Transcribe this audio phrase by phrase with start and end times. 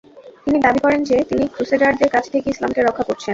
[0.43, 3.29] তিনি দাবি করেন যে তিনি ক্রুসেডারদের কাছ থেকে ইসলামকে রক্ষা করছেন।